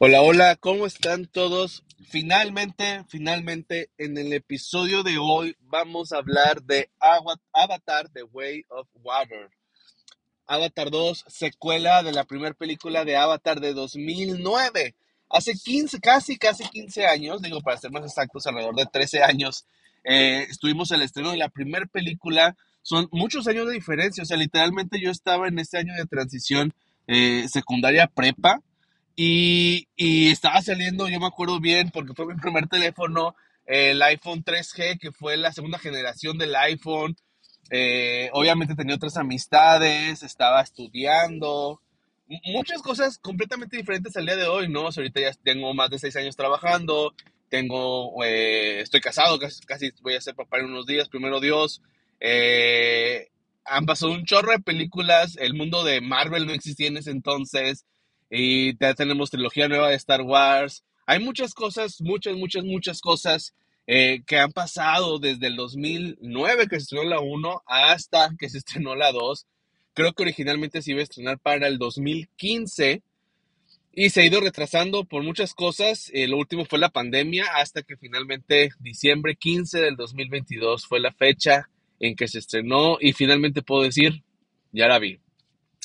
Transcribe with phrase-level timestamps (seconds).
[0.00, 1.82] Hola, hola, ¿cómo están todos?
[2.08, 6.88] Finalmente, finalmente, en el episodio de hoy vamos a hablar de
[7.52, 9.50] Avatar, The Way of Water.
[10.46, 14.94] Avatar 2, secuela de la primera película de Avatar de 2009.
[15.30, 19.66] Hace 15, casi, casi 15 años, digo para ser más exactos, alrededor de 13 años,
[20.04, 22.56] eh, estuvimos en el estreno de la primera película.
[22.82, 26.72] Son muchos años de diferencia, o sea, literalmente yo estaba en ese año de transición
[27.08, 28.62] eh, secundaria prepa
[29.20, 33.34] y, y estaba saliendo, yo me acuerdo bien, porque fue mi primer teléfono,
[33.66, 37.16] el iPhone 3G, que fue la segunda generación del iPhone.
[37.68, 41.82] Eh, obviamente tenía otras amistades, estaba estudiando,
[42.44, 44.82] muchas cosas completamente diferentes al día de hoy, ¿no?
[44.82, 47.12] ahorita ya tengo más de seis años trabajando,
[47.48, 51.82] tengo, eh, estoy casado, casi, casi, voy a ser papá en unos días, primero Dios.
[52.20, 53.30] Eh,
[53.64, 57.84] han pasado un chorro de películas, el mundo de Marvel no existía en ese entonces,
[58.30, 60.84] y ya tenemos trilogía nueva de Star Wars.
[61.06, 63.54] Hay muchas cosas, muchas, muchas, muchas cosas
[63.86, 68.58] eh, que han pasado desde el 2009 que se estrenó la 1 hasta que se
[68.58, 69.46] estrenó la 2.
[69.94, 73.02] Creo que originalmente se iba a estrenar para el 2015
[73.92, 76.10] y se ha ido retrasando por muchas cosas.
[76.12, 81.12] Eh, lo último fue la pandemia hasta que finalmente diciembre 15 del 2022 fue la
[81.12, 84.22] fecha en que se estrenó y finalmente puedo decir,
[84.72, 85.18] ya la vi.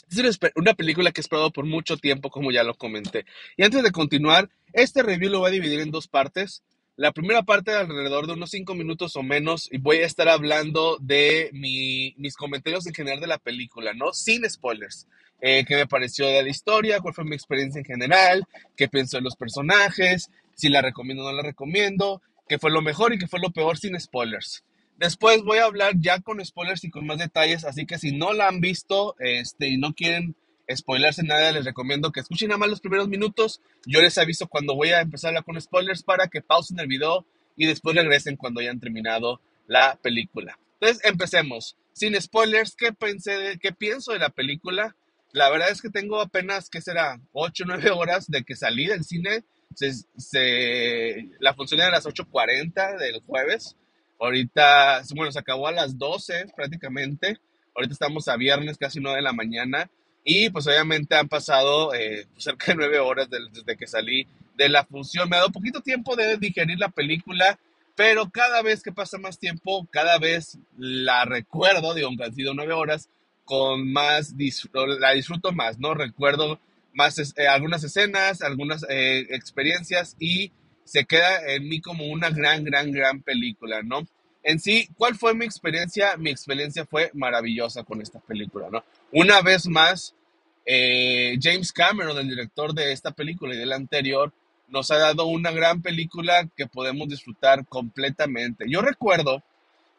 [0.10, 3.26] Es una película que he esperado por mucho tiempo, como ya lo comenté.
[3.58, 6.64] Y antes de continuar, este review lo voy a dividir en dos partes.
[6.96, 10.30] La primera parte de alrededor de unos cinco minutos o menos y voy a estar
[10.30, 14.14] hablando de mis comentarios en general de la película, ¿no?
[14.14, 15.08] Sin spoilers.
[15.42, 18.46] Eh, qué me pareció de la historia, cuál fue mi experiencia en general,
[18.78, 22.82] qué pienso de los personajes, si la recomiendo o no la recomiendo, qué fue lo
[22.82, 24.64] mejor y qué fue lo peor sin spoilers.
[24.98, 28.34] Después voy a hablar ya con spoilers y con más detalles, así que si no
[28.34, 30.36] la han visto este, y no quieren
[30.74, 33.62] spoilerse nada, les recomiendo que escuchen nada más los primeros minutos.
[33.86, 37.66] Yo les aviso cuando voy a empezar con spoilers para que pausen el video y
[37.68, 40.58] después regresen cuando hayan terminado la película.
[40.80, 41.78] Entonces, empecemos.
[41.94, 44.96] Sin spoilers, ¿qué, pensé qué pienso de la película?
[45.32, 47.20] La verdad es que tengo apenas, ¿qué será?
[47.34, 49.44] 8 o 9 horas de que salí del cine.
[49.76, 53.76] Se, la función era a las 8.40 del jueves.
[54.24, 57.38] Ahorita, bueno, se acabó a las 12 prácticamente.
[57.76, 59.90] Ahorita estamos a viernes, casi 9 de la mañana.
[60.24, 64.26] Y pues obviamente han pasado eh, cerca de 9 horas desde que salí
[64.56, 65.28] de la función.
[65.28, 67.60] Me ha dado poquito tiempo de digerir la película,
[67.96, 72.54] pero cada vez que pasa más tiempo, cada vez la recuerdo, digo, aunque han sido
[72.54, 73.10] 9 horas,
[73.44, 74.34] con más,
[75.00, 75.96] la disfruto más, ¿no?
[75.96, 76.62] Recuerdo
[76.94, 80.54] más eh, algunas escenas, algunas eh, experiencias y
[80.86, 84.06] se queda en mí como una gran, gran, gran película, ¿no?
[84.44, 86.18] En sí, ¿cuál fue mi experiencia?
[86.18, 88.84] Mi experiencia fue maravillosa con esta película, ¿no?
[89.12, 90.14] Una vez más,
[90.66, 94.34] eh, James Cameron, el director de esta película y de la anterior,
[94.68, 98.66] nos ha dado una gran película que podemos disfrutar completamente.
[98.68, 99.44] Yo recuerdo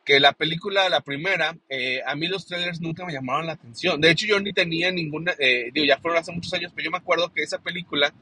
[0.04, 3.98] que la película, la primera, eh, a mí los trailers nunca me llamaron la atención.
[3.98, 6.90] De hecho, yo ni tenía ninguna, eh, digo, ya fueron hace muchos años, pero yo
[6.90, 8.12] me acuerdo que esa película,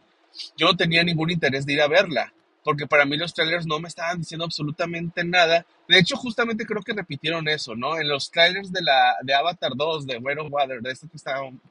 [0.57, 2.33] yo no tenía ningún interés de ir a verla
[2.65, 5.67] porque para mí los trailers no me estaban diciendo absolutamente nada.
[5.89, 7.99] De hecho, justamente creo que repitieron eso, ¿no?
[7.99, 11.17] En los trailers de, la, de Avatar 2, de Way of Water, de esto que,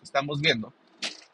[0.03, 0.73] estamos viendo.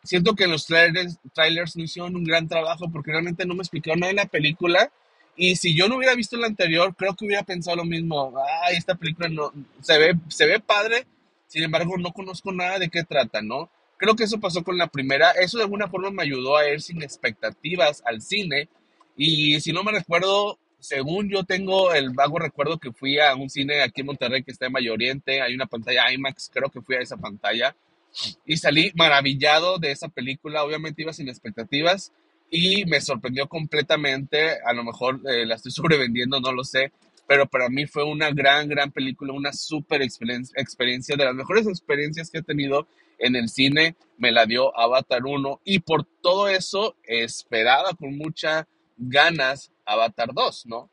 [0.03, 3.61] Siento que en los trailers, trailers no hicieron un gran trabajo porque realmente no me
[3.61, 4.91] explicaron nada de la película.
[5.35, 8.33] Y si yo no hubiera visto la anterior, creo que hubiera pensado lo mismo.
[8.63, 9.51] Ay, esta película no,
[9.81, 11.05] se, ve, se ve padre,
[11.47, 13.69] sin embargo, no conozco nada de qué trata, ¿no?
[13.97, 15.31] Creo que eso pasó con la primera.
[15.31, 18.69] Eso de alguna forma me ayudó a ir sin expectativas al cine
[19.17, 23.49] y si no me recuerdo, según yo tengo el vago recuerdo que fui a un
[23.49, 26.81] cine aquí en Monterrey que está en Mayo Oriente, hay una pantalla IMAX, creo que
[26.81, 27.75] fui a esa pantalla
[28.45, 32.13] y salí maravillado de esa película, obviamente iba sin expectativas
[32.49, 36.91] y me sorprendió completamente, a lo mejor eh, la estoy sobrevendiendo, no lo sé,
[37.27, 42.29] pero para mí fue una gran, gran película, una súper experiencia, de las mejores experiencias
[42.29, 42.87] que he tenido
[43.19, 48.67] en el cine, me la dio Avatar 1 y por todo eso esperaba con mucha
[48.97, 50.89] ganas Avatar 2, ¿no?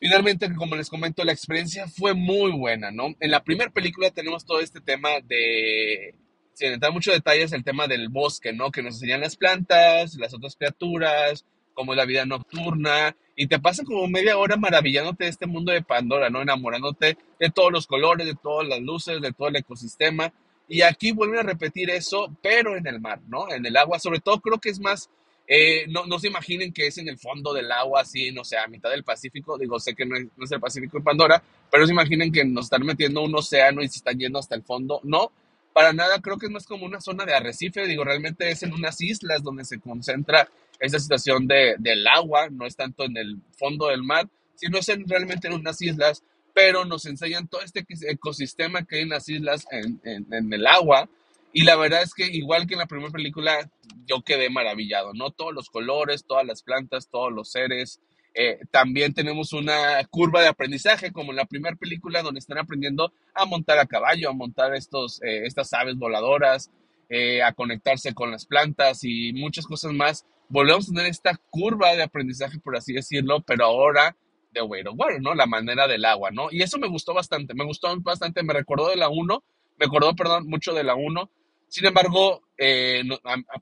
[0.00, 3.14] Finalmente, como les comento, la experiencia fue muy buena, ¿no?
[3.18, 6.14] En la primera película tenemos todo este tema de,
[6.54, 8.70] sin entrar muchos detalles, el tema del bosque, ¿no?
[8.70, 11.44] Que nos enseñan las plantas, las otras criaturas,
[11.74, 15.72] cómo es la vida nocturna, y te pasa como media hora maravillándote de este mundo
[15.72, 16.42] de Pandora, ¿no?
[16.42, 20.32] Enamorándote de todos los colores, de todas las luces, de todo el ecosistema.
[20.68, 23.50] Y aquí vuelven a repetir eso, pero en el mar, ¿no?
[23.50, 25.08] En el agua, sobre todo creo que es más
[25.50, 28.58] eh, no, no, se imaginen que es en el fondo del agua, así, no sé,
[28.58, 29.56] a mitad del Pacífico.
[29.56, 32.84] Digo, sé que no es, el Pacífico de Pandora, pero se imaginen que nos están
[32.84, 35.00] metiendo un océano y se están yendo hasta el fondo.
[35.04, 35.32] No,
[35.72, 38.74] para nada creo que es más como una zona de arrecife, digo, realmente es en
[38.74, 40.50] unas islas donde se concentra
[40.80, 44.88] esa situación de, del agua, no es tanto en el fondo del mar, sino es
[44.90, 46.22] en, realmente en unas islas,
[46.52, 51.08] pero nos enseñan todo este ecosistema que hay en las islas, en, en el agua,
[51.52, 53.70] y la verdad es que igual que en la primera película,
[54.08, 55.30] yo quedé maravillado, ¿no?
[55.30, 58.00] Todos los colores, todas las plantas, todos los seres,
[58.34, 63.12] eh, también tenemos una curva de aprendizaje, como en la primera película, donde están aprendiendo
[63.34, 66.70] a montar a caballo, a montar estos, eh, estas aves voladoras,
[67.08, 70.26] eh, a conectarse con las plantas y muchas cosas más.
[70.48, 74.16] Volvemos a tener esta curva de aprendizaje, por así decirlo, pero ahora
[74.52, 75.34] de way water, ¿no?
[75.34, 76.48] La manera del agua, ¿no?
[76.50, 79.42] Y eso me gustó bastante, me gustó bastante, me recordó de la 1,
[79.78, 81.30] me acordó, perdón, mucho de la 1,
[81.68, 83.02] sin embargo, eh,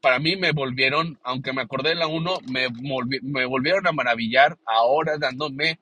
[0.01, 2.69] para mí me volvieron, aunque me acordé de la 1, me,
[3.23, 5.79] me volvieron a maravillar ahora dándome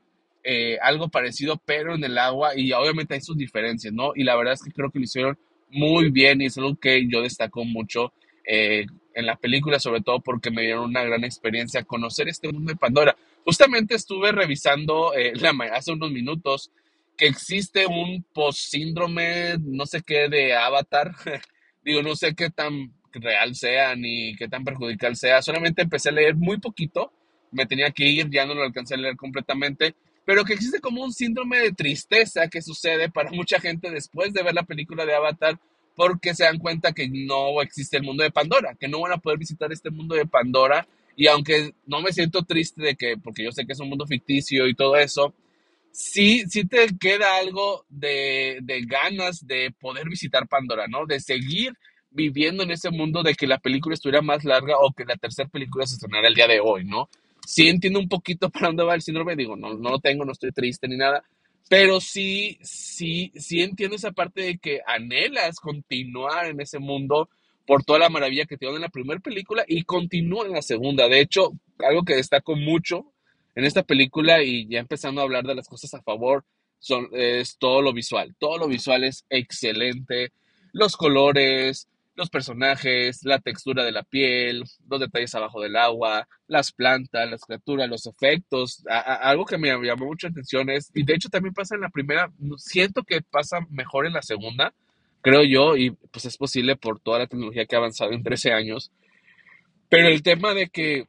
[0.46, 4.12] eh, algo parecido, pero en el agua, y obviamente hay sus diferencias, ¿no?
[4.14, 5.38] Y la verdad es que creo que lo hicieron
[5.70, 8.12] muy bien y es algo que yo destaco mucho
[8.46, 8.84] eh,
[9.14, 12.76] en la película, sobre todo porque me dieron una gran experiencia conocer este mundo de
[12.76, 13.16] Pandora.
[13.42, 16.70] Justamente estuve revisando la, hace unos minutos
[17.16, 21.14] que existe un post-síndrome, no sé qué, de Avatar,
[21.84, 25.42] Digo, no sé qué tan real sea ni qué tan perjudicial sea.
[25.42, 27.12] Solamente empecé a leer muy poquito.
[27.52, 29.94] Me tenía que ir, ya no lo alcancé a leer completamente.
[30.24, 34.42] Pero que existe como un síndrome de tristeza que sucede para mucha gente después de
[34.42, 35.58] ver la película de Avatar
[35.96, 39.18] porque se dan cuenta que no existe el mundo de Pandora, que no van a
[39.18, 40.88] poder visitar este mundo de Pandora.
[41.16, 44.06] Y aunque no me siento triste de que, porque yo sé que es un mundo
[44.06, 45.32] ficticio y todo eso,
[45.94, 51.06] sí, sí te queda algo de, de, ganas de poder visitar Pandora, ¿no?
[51.06, 51.72] De seguir
[52.10, 55.48] viviendo en ese mundo de que la película estuviera más larga o que la tercera
[55.48, 57.08] película se estrenara el día de hoy, ¿no?
[57.46, 60.32] Sí entiendo un poquito para dónde va el síndrome, digo, no, no lo tengo, no
[60.32, 61.22] estoy triste ni nada,
[61.68, 67.28] pero sí, sí, sí entiendo esa parte de que anhelas continuar en ese mundo
[67.66, 70.60] por toda la maravilla que te dio en la primera película y continúa en la
[70.60, 71.08] segunda.
[71.08, 73.13] De hecho, algo que destaco mucho
[73.54, 76.44] en esta película y ya empezando a hablar de las cosas a favor,
[76.78, 78.34] son, es todo lo visual.
[78.38, 80.32] Todo lo visual es excelente.
[80.72, 86.72] Los colores, los personajes, la textura de la piel, los detalles abajo del agua, las
[86.72, 88.84] plantas, las criaturas, los efectos.
[88.86, 92.30] algo que me llamó mucha atención es, y de hecho también pasa en la primera,
[92.56, 94.74] siento que pasa mejor en la segunda,
[95.22, 98.52] creo yo, y pues es posible por toda la tecnología que ha avanzado en 13
[98.52, 98.92] años.
[99.88, 101.06] Pero el tema de que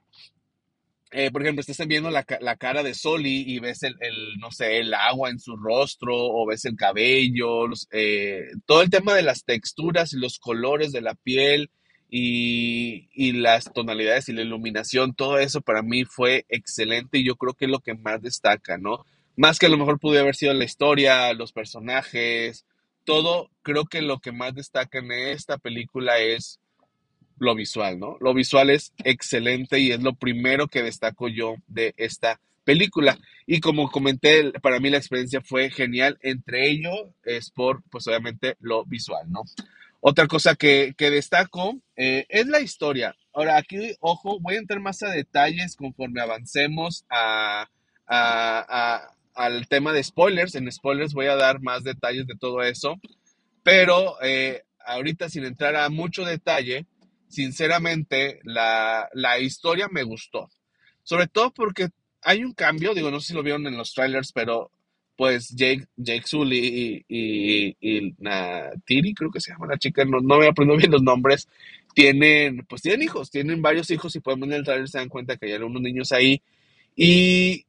[1.17, 4.51] eh, por ejemplo, estás viendo la, la, cara de Soli y ves el, el, no
[4.51, 9.23] sé, el agua en su rostro o ves el cabello, eh, todo el tema de
[9.23, 11.71] las texturas y los colores de la piel
[12.09, 17.38] y, y, las tonalidades y la iluminación, todo eso para mí fue excelente y yo
[17.38, 19.06] creo que es lo que más destaca, ¿no?
[19.38, 22.65] Más que a lo mejor pudo haber sido la historia, los personajes,
[23.06, 26.59] todo, creo que lo que más destaca en esta película es
[27.37, 28.17] lo visual, ¿no?
[28.21, 33.17] Lo visual es excelente y es lo primero que destaco yo de esta película.
[33.45, 36.17] Y como comenté, para mí la experiencia fue genial.
[36.21, 39.43] Entre ello es por, pues obviamente, lo visual, ¿no?
[40.01, 43.15] Otra cosa que, destaco eh, es la historia.
[43.33, 47.67] Ahora, aquí, ojo, voy a entrar más a detalles conforme avancemos a,
[49.33, 50.55] al tema de spoilers.
[50.55, 52.99] En spoilers voy a dar más detalles de todo eso.
[53.63, 56.85] Pero eh, ahorita, sin entrar a mucho detalle,
[57.27, 60.50] sinceramente, la, historia me gustó.
[61.04, 61.89] Sobre todo porque
[62.22, 64.72] hay un cambio, digo, no sé si lo vieron en los trailers, pero
[65.15, 70.39] pues Jake, Jake Sully y, y, Natiri, creo que se llama la chica, no, no
[70.39, 71.48] me aprendo bien los nombres,
[71.94, 75.38] tienen, pues tienen hijos, tienen varios hijos y podemos en el trailer se dan cuenta
[75.38, 76.41] que hay algunos niños ahí.
[76.96, 77.65] Y,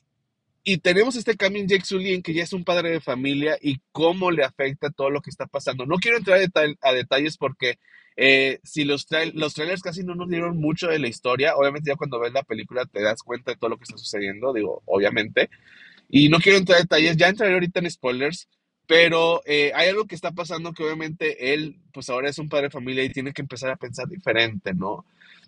[0.68, 3.56] y tenemos este cambio en Jake Sully en que ya es un padre de familia
[3.62, 5.86] y cómo le afecta todo lo que está pasando.
[5.86, 6.40] No quiero entrar
[6.82, 7.78] a, detalles porque
[8.16, 11.94] eh, si los, los trailers casi no nos dieron mucho de la historia, obviamente ya
[11.94, 15.50] cuando ves la película te das cuenta de todo lo que está sucediendo, digo, obviamente.
[16.08, 18.48] Y no quiero entrar a detalles, ya entraré ahorita en spoilers,
[18.86, 22.64] pero eh, hay algo que está pasando que obviamente él, pues ahora es un padre
[22.64, 25.04] de familia y tiene que empezar a pensar diferente, ¿no?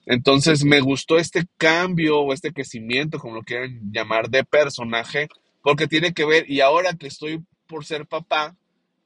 [0.07, 5.29] Entonces me gustó este cambio o este crecimiento, como lo quieran llamar, de personaje,
[5.63, 8.57] porque tiene que ver, y ahora que estoy por ser papá,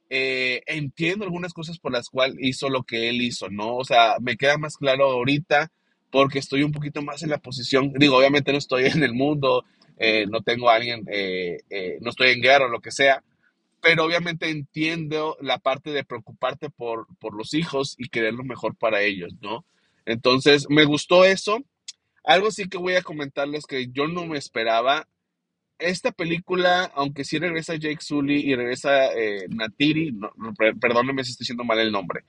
[0.09, 3.75] eh, entiendo algunas cosas por las cuales hizo lo que él hizo, ¿no?
[3.75, 5.71] O sea, me queda más claro ahorita
[6.09, 9.65] porque estoy un poquito más en la posición, digo, obviamente no estoy en el mundo,
[9.97, 11.59] eh, no tengo a alguien, eh,
[12.01, 13.23] no estoy en guerra o lo que sea,
[13.83, 18.77] pero obviamente entiendo la parte de preocuparte por, por los hijos y querer lo mejor
[18.77, 19.65] para ellos, ¿no?
[20.05, 21.61] Entonces, me gustó eso.
[22.23, 25.05] Algo sí que voy a comentarles que yo no me esperaba
[25.79, 30.31] esta película, aunque sí regresa Jake Sully y regresa eh, Natiri, no,
[30.79, 32.23] perdónenme si estoy diciendo mal el nombre,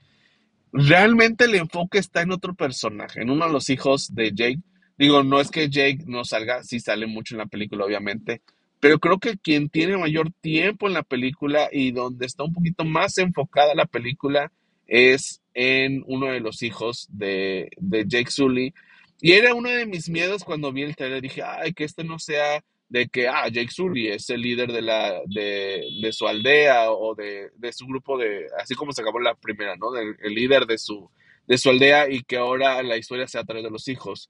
[0.73, 4.59] realmente el enfoque está en otro personaje, en uno de los hijos de Jake.
[4.97, 8.41] Digo, no es que Jake no salga, sí sale mucho en la película, obviamente,
[8.79, 12.85] pero creo que quien tiene mayor tiempo en la película y donde está un poquito
[12.85, 14.51] más enfocada la película
[14.87, 18.73] es en uno de los hijos de, de Jake Sully.
[19.21, 21.21] Y era uno de mis miedos cuando vi el trailer.
[21.21, 24.81] Dije, ay, que este no sea de que, ah, Jake Sully es el líder de,
[24.81, 29.19] la, de, de su aldea o de, de, su grupo de, así como se acabó
[29.19, 29.95] la primera, ¿no?
[29.95, 31.09] el líder de su,
[31.47, 34.29] de su aldea y que ahora la historia sea a través de los hijos.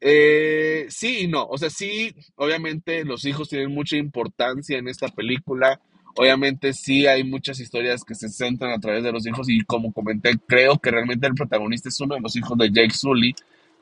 [0.00, 5.08] Eh, sí y no, o sea, sí, obviamente los hijos tienen mucha importancia en esta
[5.08, 5.80] película.
[6.16, 9.92] Obviamente sí hay muchas historias que se centran a través de los hijos y como
[9.92, 13.34] comenté, creo que realmente el protagonista es uno de los hijos de Jake Sully,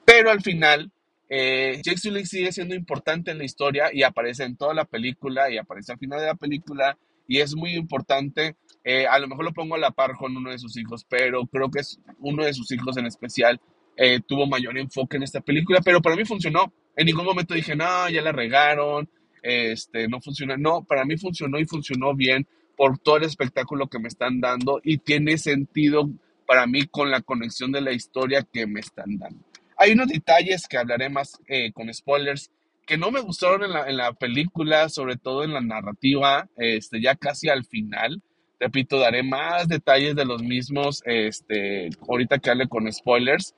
[0.05, 0.91] pero al final
[1.29, 5.51] eh, Jake Sully sigue siendo importante en la historia y aparece en toda la película
[5.51, 8.57] y aparece al final de la película y es muy importante.
[8.85, 11.47] Eh, a lo mejor lo pongo a la par con uno de sus hijos, pero
[11.47, 13.61] creo que es uno de sus hijos en especial
[14.01, 16.73] eh, tuvo mayor enfoque en esta película, pero para mí funcionó.
[16.97, 19.09] En ningún momento dije, no, ya la regaron,
[19.43, 20.57] este, no funciona.
[20.57, 24.81] No, para mí funcionó y funcionó bien por todo el espectáculo que me están dando
[24.85, 26.09] y tiene sentido
[26.47, 29.45] para mí con la conexión de la historia que me están dando.
[29.77, 32.53] Hay unos detalles que hablaré más eh, con spoilers
[32.87, 37.03] que no me gustaron en la, en la, película, sobre todo en la narrativa, este,
[37.03, 38.23] ya casi al final.
[38.59, 43.55] Repito, daré más detalles de los mismos este, ahorita que hable con spoilers.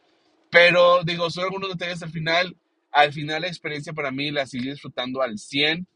[0.51, 2.57] Pero digo, son algunos detalles al final.
[2.93, 5.87] Al final la experiencia para mí la sigue disfrutando al 100.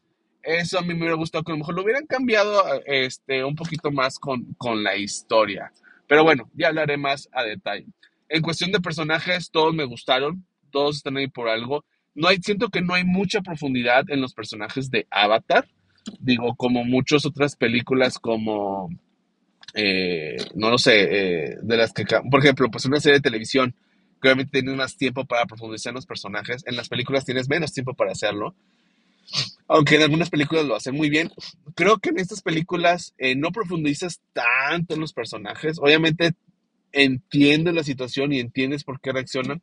[0.42, 3.56] Eso a mí me hubiera gustado que a lo mejor lo hubieran cambiado este, un
[3.56, 5.72] poquito más con, con la historia.
[6.06, 7.86] Pero bueno, ya hablaré más a detalle.
[8.28, 11.84] En cuestión de personajes, todos me gustaron, todos están ahí por algo.
[12.14, 15.66] No hay, siento que no hay mucha profundidad en los personajes de Avatar.
[16.20, 18.90] Digo, como muchas otras películas como,
[19.74, 23.74] eh, no lo sé, eh, de las que, por ejemplo, pues una serie de televisión,
[24.24, 26.62] que obviamente tienes más tiempo para profundizar en los personajes.
[26.66, 28.54] En las películas tienes menos tiempo para hacerlo.
[29.68, 31.30] Aunque en algunas películas lo hacen muy bien.
[31.74, 35.78] Creo que en estas películas eh, no profundizas tanto en los personajes.
[35.78, 36.32] Obviamente
[36.92, 39.60] entiendes la situación y entiendes por qué reaccionan,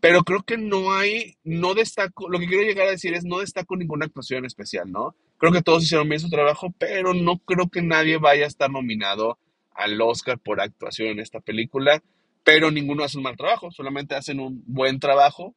[0.00, 3.38] pero creo que no hay, no destaco, lo que quiero llegar a decir es no
[3.38, 5.14] destaco ninguna actuación especial, ¿no?
[5.38, 8.70] Creo que todos hicieron bien su trabajo, pero no creo que nadie vaya a estar
[8.70, 9.38] nominado
[9.72, 12.02] al Oscar por actuación en esta película,
[12.44, 15.54] pero ninguno hace un mal trabajo, solamente hacen un buen trabajo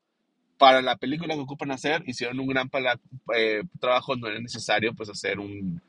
[0.57, 2.69] para la película que ocupan hacer, hicieron un gran
[3.35, 5.81] eh, trabajo, no era necesario pues hacer un,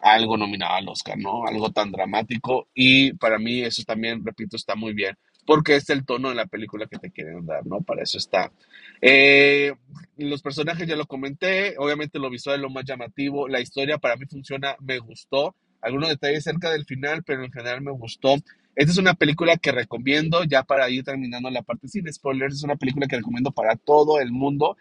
[0.00, 1.46] algo nominado al Oscar, ¿no?
[1.46, 6.04] Algo tan dramático y para mí eso también, repito, está muy bien porque es el
[6.04, 7.80] tono de la película que te quieren dar, ¿no?
[7.80, 8.52] Para eso está.
[9.00, 9.72] Eh,
[10.16, 14.16] los personajes ya lo comenté, obviamente lo visual es lo más llamativo, la historia para
[14.16, 18.36] mí funciona, me gustó, algunos detalles cerca del final, pero en general me gustó.
[18.74, 22.62] Esta es una película que recomiendo, ya para ir terminando la parte sin spoilers, es
[22.62, 24.76] una película que recomiendo para todo el mundo.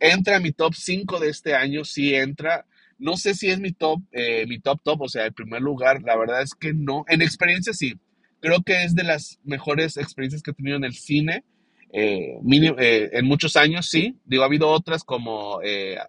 [0.00, 2.66] Entra a mi top 5 de este año, sí entra.
[2.98, 6.02] No sé si es mi top, eh, mi top top, o sea, el primer lugar,
[6.02, 7.04] la verdad es que no.
[7.08, 7.94] En experiencia sí,
[8.40, 11.44] creo que es de las mejores experiencias que he tenido en el cine.
[11.92, 14.16] Eh, eh, en muchos años, sí.
[14.24, 15.60] Digo, ha habido otras como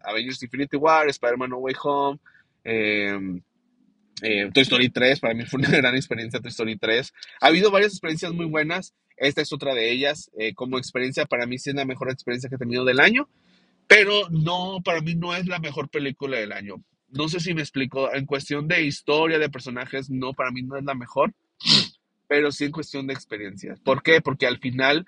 [0.03, 2.19] Avengers Infinity War, Spider-Man No Way Home,
[4.19, 5.19] Toy Story 3.
[5.19, 7.13] Para mí fue una gran experiencia Toy Story 3.
[7.41, 8.93] Ha habido varias experiencias muy buenas.
[9.17, 10.31] Esta es otra de ellas.
[10.55, 13.29] como experiencia, para mí sí es la mejor experiencia que he tenido del año.
[13.87, 16.75] Pero no, para mí no es la mejor película del año.
[17.09, 18.13] No sé si me explico.
[18.13, 21.33] En cuestión de historia, de personajes, no, para mí no es la mejor.
[22.27, 23.79] Pero sí en cuestión de experiencias.
[23.79, 24.21] ¿Por qué?
[24.21, 25.05] Porque al final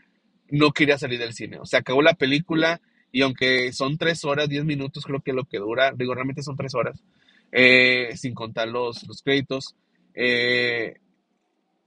[0.49, 1.59] no quería salir del cine.
[1.59, 5.45] O sea, acabó la película y aunque son tres horas, diez minutos, creo que lo
[5.45, 7.03] que dura, digo, realmente son tres horas,
[7.51, 9.75] eh, sin contar los, los créditos.
[10.13, 10.95] Eh,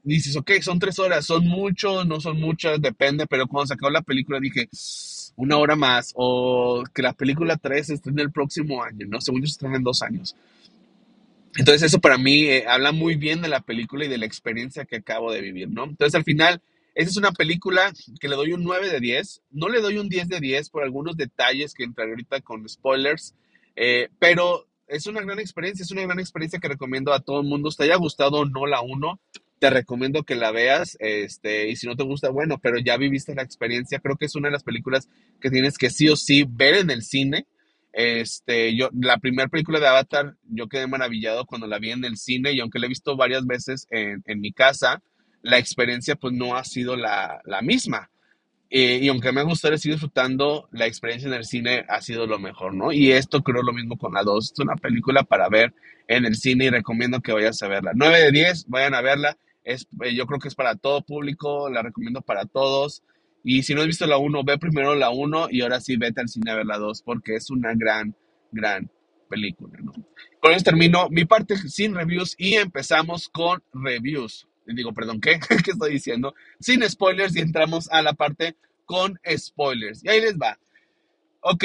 [0.03, 4.03] dices, ok, son tres horas, son muchos, no son muchas, depende, pero cuando se la
[4.03, 4.69] película dije,
[5.37, 9.21] una hora más, o que la película 3 se estrene el próximo año, ¿no?
[9.21, 10.37] Según yo se en dos años.
[11.57, 14.85] Entonces eso para mí eh, habla muy bien de la película y de la experiencia
[14.85, 15.85] que acabo de vivir, ¿no?
[15.85, 16.61] Entonces al final,
[16.95, 20.09] esta es una película que le doy un 9 de 10, no le doy un
[20.09, 23.35] 10 de 10 por algunos detalles que entraré ahorita con spoilers,
[23.77, 27.47] eh, pero es una gran experiencia, es una gran experiencia que recomiendo a todo el
[27.47, 29.21] mundo, te haya gustado o no la 1,
[29.59, 33.35] te recomiendo que la veas, este, y si no te gusta, bueno, pero ya viviste
[33.35, 35.09] la experiencia, creo que es una de las películas
[35.41, 37.47] que tienes que sí o sí ver en el cine.
[37.93, 42.17] Este, yo, la primera película de Avatar, yo quedé maravillado cuando la vi en el
[42.17, 45.03] cine y aunque la he visto varias veces en, en mi casa,
[45.43, 48.11] la experiencia pues no ha sido la, la misma.
[48.77, 52.27] Eh, y aunque me ha gustado, sigo disfrutando, la experiencia en el cine ha sido
[52.27, 52.91] lo mejor, ¿no?
[52.91, 54.51] Y esto creo lo mismo con la 2.
[54.51, 55.73] Es una película para ver
[56.09, 57.93] en el cine y recomiendo que vayas a verla.
[57.95, 59.39] 9 de 10, vayan a verla.
[59.63, 63.05] Es, eh, yo creo que es para todo público, la recomiendo para todos.
[63.45, 66.23] Y si no has visto la 1, ve primero la 1 y ahora sí vete
[66.23, 68.17] al cine a ver la 2 porque es una gran,
[68.51, 68.91] gran
[69.31, 69.79] película.
[69.85, 69.93] ¿no?
[70.41, 74.49] Con eso termino mi parte sin reviews y empezamos con reviews.
[74.67, 75.39] Digo, perdón, ¿qué?
[75.65, 76.35] ¿Qué estoy diciendo?
[76.61, 80.05] Sin spoilers y entramos a la parte con spoilers.
[80.05, 80.59] Y ahí les va.
[81.41, 81.65] Ok,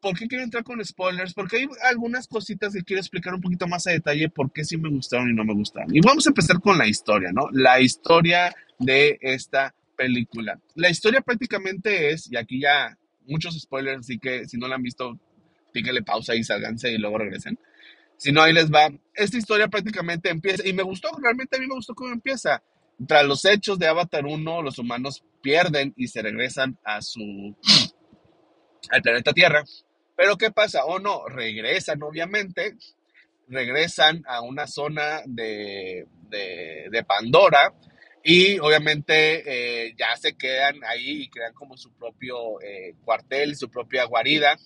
[0.00, 1.34] ¿por qué quiero entrar con spoilers?
[1.34, 4.76] Porque hay algunas cositas que quiero explicar un poquito más a detalle por qué sí
[4.76, 5.94] me gustaron y no me gustaron.
[5.94, 7.48] Y vamos a empezar con la historia, ¿no?
[7.52, 10.60] La historia de esta película.
[10.74, 14.82] La historia prácticamente es, y aquí ya muchos spoilers, así que si no la han
[14.82, 15.18] visto,
[15.72, 17.58] píquele pausa y salganse y luego regresen.
[18.18, 18.90] Si no, ahí les va.
[19.14, 22.62] Esta historia prácticamente empieza, y me gustó, realmente a mí me gustó cómo empieza.
[23.06, 27.22] Tras los hechos de Avatar 1, los humanos pierden y se regresan a su
[28.90, 29.64] al planeta Tierra.
[30.16, 30.84] Pero ¿qué pasa?
[30.84, 32.76] O no, regresan obviamente,
[33.46, 37.72] regresan a una zona de, de, Pandora
[38.24, 39.42] y obviamente
[39.86, 44.58] eh, ya se quedan ahí y crean como su propio eh, cuartel, su propia guarida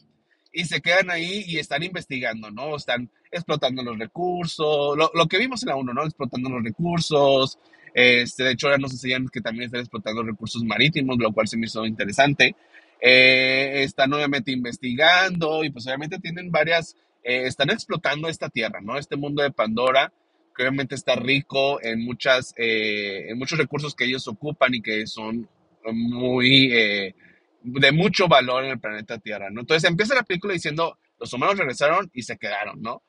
[0.52, 2.76] y se quedan ahí y están investigando, ¿no?
[2.76, 6.04] Están explotando los recursos, lo, lo que vimos en la 1, ¿no?
[6.04, 7.58] Explotando los recursos,
[7.94, 11.56] este, de hecho, ahora nos enseñan que también están explotando recursos marítimos, lo cual se
[11.56, 12.56] me hizo interesante.
[13.00, 18.96] Eh, están obviamente investigando y pues obviamente tienen varias, eh, están explotando esta tierra, ¿no?
[18.96, 20.12] Este mundo de Pandora,
[20.54, 25.06] que obviamente está rico en, muchas, eh, en muchos recursos que ellos ocupan y que
[25.06, 25.48] son
[25.92, 29.62] muy, de mucho valor en el planeta Tierra, ¿no?
[29.62, 33.02] Entonces empieza la película diciendo, los humanos regresaron y se quedaron, ¿no?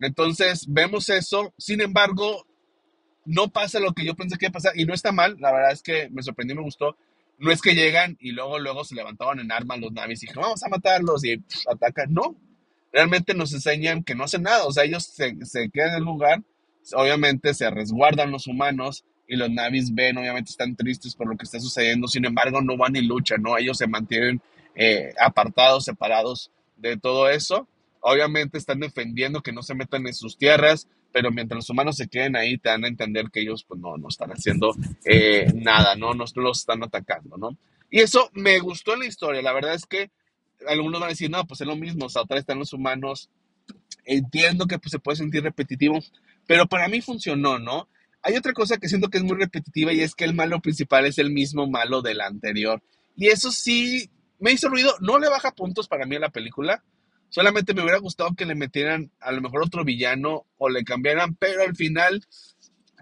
[0.00, 2.46] Entonces vemos eso, sin embargo,
[3.24, 5.52] no pasa lo que yo pensé que iba a pasar y no está mal, la
[5.52, 6.96] verdad es que me sorprendió, me gustó.
[7.38, 10.42] No es que llegan y luego, luego se levantaban en armas los navis y dijeron,
[10.44, 12.12] vamos a matarlos y atacan.
[12.12, 12.34] No,
[12.92, 16.04] realmente nos enseñan que no hacen nada, o sea, ellos se, se quedan en el
[16.04, 16.42] lugar,
[16.94, 21.44] obviamente se resguardan los humanos y los navis ven, obviamente están tristes por lo que
[21.44, 23.58] está sucediendo, sin embargo no van y luchan, ¿no?
[23.58, 24.40] Ellos se mantienen
[24.74, 27.68] eh, apartados, separados de todo eso.
[28.00, 32.08] Obviamente están defendiendo que no se metan en sus tierras, pero mientras los humanos se
[32.08, 35.96] queden ahí, te dan a entender que ellos pues no, no están haciendo eh, nada,
[35.96, 36.14] ¿no?
[36.14, 37.56] No los están atacando, ¿no?
[37.90, 40.10] Y eso me gustó en la historia, la verdad es que
[40.66, 43.30] algunos van a decir, no, pues es lo mismo, o otra vez están los humanos,
[44.04, 45.98] entiendo que pues, se puede sentir repetitivo,
[46.46, 47.88] pero para mí funcionó, ¿no?
[48.22, 51.06] Hay otra cosa que siento que es muy repetitiva y es que el malo principal
[51.06, 52.82] es el mismo malo del anterior.
[53.16, 56.82] Y eso sí me hizo ruido, no le baja puntos para mí a la película,
[57.30, 61.34] Solamente me hubiera gustado que le metieran a lo mejor otro villano o le cambiaran,
[61.34, 62.24] pero al final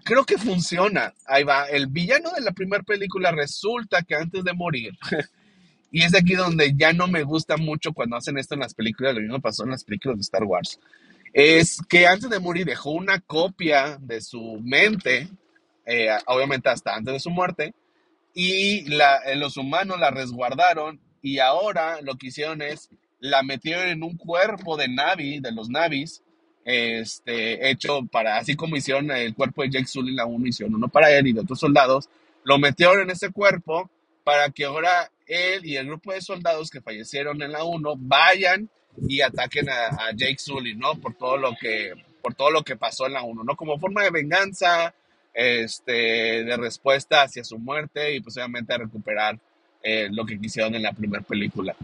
[0.03, 1.13] creo que funciona.
[1.25, 4.97] Ahí va, el villano de la primera película resulta que antes de morir,
[5.91, 9.15] y es aquí donde ya no me gusta mucho cuando hacen esto en las películas,
[9.15, 10.79] lo mismo pasó en las películas de Star Wars,
[11.33, 15.29] es que antes de morir dejó una copia de su mente,
[15.85, 17.73] eh, obviamente hasta antes de su muerte,
[18.33, 24.03] y la, los humanos la resguardaron y ahora lo que hicieron es la metieron en
[24.03, 26.21] un cuerpo de Navi, de los Navis,
[26.65, 30.75] este, hecho para, así como hicieron el cuerpo de Jake Sully en la 1, hicieron
[30.75, 32.09] uno para él y de otros soldados,
[32.43, 33.89] lo metieron en ese cuerpo
[34.23, 38.69] para que ahora él y el grupo de soldados que fallecieron en la 1 vayan
[39.07, 40.95] y ataquen a, Jake Sully, ¿no?
[40.95, 43.55] Por todo lo que, por todo lo que pasó en la 1, ¿no?
[43.55, 44.93] Como forma de venganza,
[45.33, 49.39] este, de respuesta hacia su muerte y posiblemente a recuperar
[49.83, 51.75] eh, lo que quisieron en la primera película.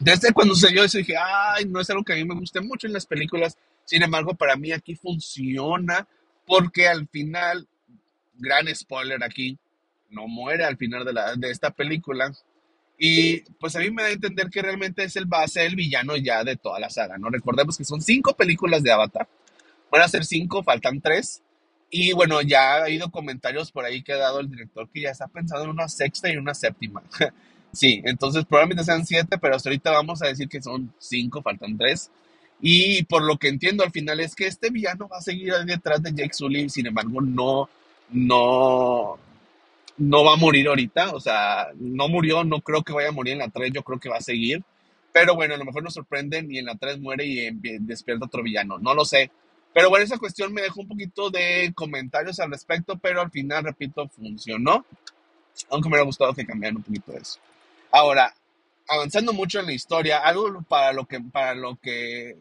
[0.00, 2.60] Desde cuando se dio eso dije, ay, no es algo que a mí me guste
[2.60, 3.56] mucho en las películas.
[3.84, 6.06] Sin embargo, para mí aquí funciona
[6.46, 7.66] porque al final,
[8.34, 9.58] gran spoiler aquí,
[10.10, 12.32] no muere al final de, la, de esta película.
[12.98, 16.16] Y pues a mí me da a entender que realmente es el base, el villano
[16.16, 17.28] ya de toda la saga, ¿no?
[17.28, 19.28] Recordemos que son cinco películas de Avatar.
[19.90, 21.42] Van a ser cinco, faltan tres.
[21.90, 25.10] Y bueno, ya ha habido comentarios por ahí que ha dado el director que ya
[25.10, 27.02] está pensando en una sexta y una séptima.
[27.74, 31.76] Sí, entonces probablemente sean siete, pero hasta ahorita vamos a decir que son cinco, faltan
[31.76, 32.10] tres.
[32.60, 36.02] Y por lo que entiendo al final es que este villano va a seguir detrás
[36.02, 37.68] de Jake Sully, sin embargo, no,
[38.10, 39.18] no,
[39.96, 41.14] no va a morir ahorita.
[41.14, 43.98] O sea, no murió, no creo que vaya a morir en la 3, yo creo
[43.98, 44.62] que va a seguir.
[45.12, 48.42] Pero bueno, a lo mejor nos sorprenden y en la 3 muere y despierta otro
[48.42, 49.30] villano, no lo sé.
[49.72, 53.64] Pero bueno, esa cuestión me dejó un poquito de comentarios al respecto, pero al final,
[53.64, 54.84] repito, funcionó.
[55.70, 57.40] Aunque me hubiera gustado que cambiaran un poquito eso.
[57.94, 58.34] Ahora,
[58.88, 62.36] avanzando mucho en la historia, algo para lo que, para lo que,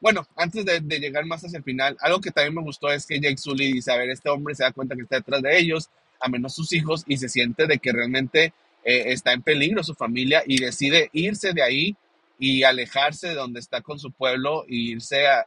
[0.00, 3.18] bueno, antes de, llegar más hacia el final, algo que también me gustó es que
[3.18, 5.90] Jake Sully dice, a ver, este hombre se da cuenta que está detrás de ellos,
[6.20, 8.52] a menos sus hijos, y se siente de que realmente
[8.84, 11.96] eh, está en peligro su familia y decide irse de ahí
[12.38, 15.44] y alejarse de donde está con su pueblo irse a,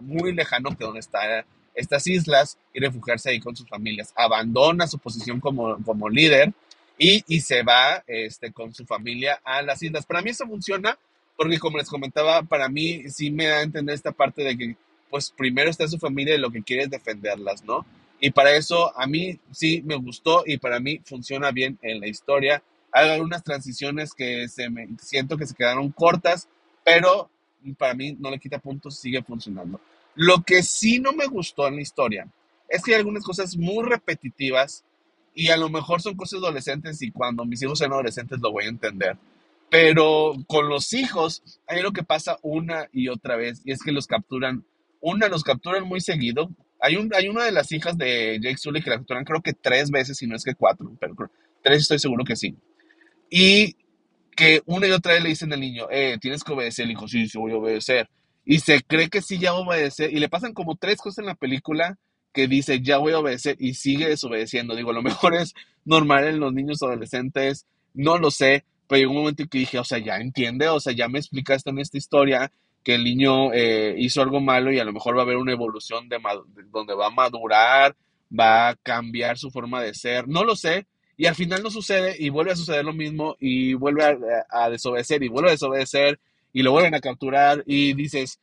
[0.00, 4.12] muy lejano que donde está estas islas y refugiarse ahí con sus familias.
[4.16, 6.52] Abandona su posición como, como líder
[7.02, 10.06] y, se va este, con su familia a las islas.
[10.06, 10.96] Para mí eso funciona
[11.36, 14.76] porque como les comentaba, para mí sí me da a entender esta parte de que
[15.10, 17.84] pues primero está su familia y lo que quiere es defenderlas, ¿no?
[18.20, 22.06] Y para eso a mí sí me gustó y para mí funciona bien en la
[22.06, 22.62] historia.
[22.92, 26.48] Hay algunas transiciones que se me, siento que se quedaron cortas,
[26.84, 27.28] pero
[27.76, 29.80] para mí no le quita puntos, sigue funcionando.
[30.14, 32.28] Lo que sí no me gustó en la historia
[32.68, 34.84] es que hay algunas cosas muy repetitivas
[35.34, 38.64] y a lo mejor son cosas adolescentes y cuando mis hijos sean adolescentes lo voy
[38.64, 39.16] a entender.
[39.70, 43.92] Pero con los hijos hay lo que pasa una y otra vez y es que
[43.92, 44.64] los capturan,
[45.00, 46.50] una los capturan muy seguido.
[46.80, 49.52] Hay, un, hay una de las hijas de Jake Sully que la capturan creo que
[49.54, 51.14] tres veces, si no es que cuatro, pero
[51.62, 52.56] tres estoy seguro que sí.
[53.30, 53.76] Y
[54.36, 57.08] que una y otra vez le dicen al niño, eh, tienes que obedecer, el hijo,
[57.08, 58.10] sí, sí voy a obedecer.
[58.44, 60.12] Y se cree que sí ya obedecer.
[60.12, 61.98] Y le pasan como tres cosas en la película
[62.32, 64.74] que dice, ya voy a obedecer y sigue desobedeciendo.
[64.74, 69.18] Digo, lo mejor es normal en los niños adolescentes, no lo sé, pero llegó un
[69.18, 71.98] momento en que dije, o sea, ya entiende, o sea, ya me explicaste en esta
[71.98, 75.36] historia que el niño eh, hizo algo malo y a lo mejor va a haber
[75.36, 76.18] una evolución de,
[76.70, 77.94] donde va a madurar,
[78.38, 82.16] va a cambiar su forma de ser, no lo sé, y al final no sucede
[82.18, 84.02] y vuelve a suceder lo mismo y vuelve
[84.48, 86.18] a desobedecer y vuelve a desobedecer
[86.52, 88.40] y lo vuelven a capturar y dices,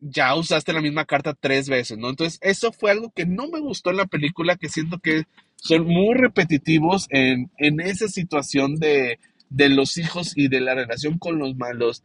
[0.00, 2.10] ya usaste la misma carta tres veces, ¿no?
[2.10, 5.24] Entonces, eso fue algo que no me gustó en la película, que siento que
[5.56, 11.18] son muy repetitivos en, en esa situación de, de los hijos y de la relación
[11.18, 12.02] con los malos.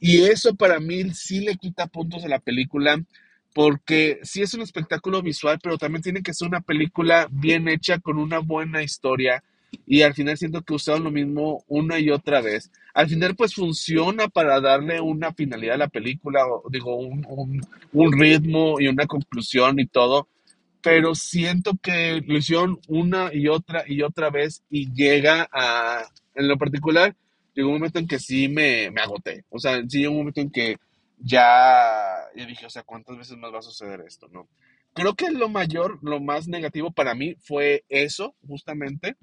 [0.00, 3.02] Y eso para mí sí le quita puntos a la película,
[3.54, 7.98] porque sí es un espectáculo visual, pero también tiene que ser una película bien hecha
[7.98, 9.42] con una buena historia.
[9.86, 12.70] Y al final siento que usaron lo mismo una y otra vez.
[12.94, 17.60] Al final pues funciona para darle una finalidad a la película, digo, un, un,
[17.92, 20.28] un ritmo y una conclusión y todo,
[20.82, 26.04] pero siento que lo hicieron una y otra y otra vez y llega a,
[26.34, 27.14] en lo particular,
[27.54, 29.44] llegó un momento en que sí me, me agoté.
[29.50, 30.76] O sea, sí llegó un momento en que
[31.18, 34.28] ya yo dije, o sea, ¿cuántas veces más va a suceder esto?
[34.28, 34.48] ¿No?
[34.94, 39.16] Creo que lo mayor, lo más negativo para mí fue eso, justamente,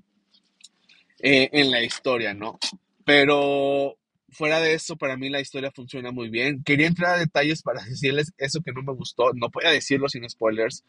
[1.19, 2.59] eh, en la historia, ¿no?
[3.05, 3.97] Pero
[4.29, 6.63] fuera de eso, para mí la historia funciona muy bien.
[6.63, 9.33] Quería entrar a detalles para decirles eso que no me gustó.
[9.33, 10.83] No podía decirlo sin spoilers,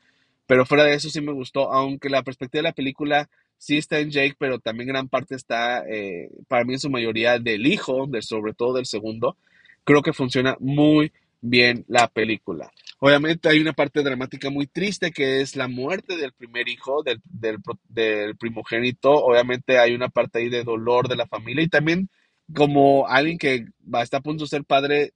[0.46, 3.98] pero fuera de eso sí me gustó, aunque la perspectiva de la película sí está
[3.98, 8.06] en Jake, pero también gran parte está, eh, para mí en su mayoría, del hijo,
[8.06, 9.36] de, sobre todo del segundo.
[9.84, 12.70] Creo que funciona muy bien la película.
[12.98, 17.20] Obviamente hay una parte dramática muy triste que es la muerte del primer hijo, del,
[17.88, 19.12] del, primogénito.
[19.12, 22.09] Obviamente hay una parte ahí de dolor de la familia y también
[22.54, 23.66] como alguien que
[24.00, 25.12] está a punto de ser padre,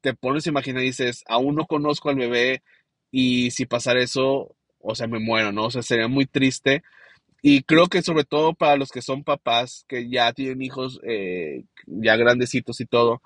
[0.00, 2.62] te pones a imaginar y dices, aún no conozco al bebé
[3.10, 5.66] y si pasara eso, o sea, me muero, ¿no?
[5.66, 6.82] O sea, sería muy triste.
[7.42, 11.64] Y creo que sobre todo para los que son papás, que ya tienen hijos eh,
[11.86, 13.22] ya grandecitos y todo,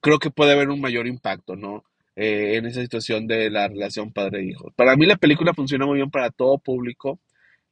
[0.00, 1.84] creo que puede haber un mayor impacto, ¿no?
[2.20, 4.72] Eh, en esa situación de la relación padre-hijo.
[4.74, 7.20] Para mí la película funciona muy bien para todo público.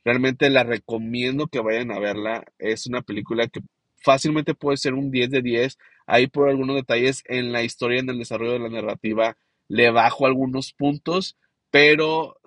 [0.04, 2.44] Realmente la recomiendo que vayan a verla.
[2.60, 3.58] Es una película que
[4.04, 5.78] fácilmente puede ser un 10 de 10.
[6.06, 10.26] Ahí por algunos detalles en la historia, en el desarrollo de la narrativa, le bajo
[10.26, 11.36] algunos puntos,
[11.72, 12.38] pero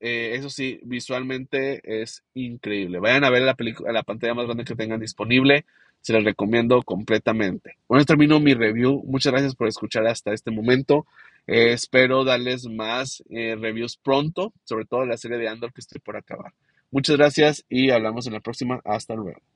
[0.00, 2.98] eh, eso sí, visualmente es increíble.
[2.98, 5.64] Vayan a ver la película, la pantalla más grande que tengan disponible.
[6.02, 7.78] Se les recomiendo completamente.
[7.88, 9.02] Bueno, termino mi review.
[9.06, 11.06] Muchas gracias por escuchar hasta este momento.
[11.48, 16.00] Eh, espero darles más eh, reviews pronto, sobre todo la serie de Andor que estoy
[16.00, 16.52] por acabar.
[16.90, 18.80] Muchas gracias y hablamos en la próxima.
[18.84, 19.40] Hasta luego.